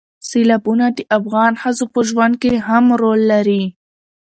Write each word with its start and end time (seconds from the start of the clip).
سیلابونه 0.29 0.85
د 0.97 0.99
افغان 1.17 1.53
ښځو 1.61 1.85
په 1.93 1.99
ژوند 2.09 2.33
کې 2.41 2.51
هم 2.67 2.85
رول 3.01 3.19
لري. 3.31 3.63